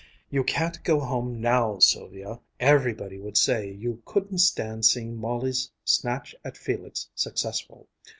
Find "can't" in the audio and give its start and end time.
0.43-0.83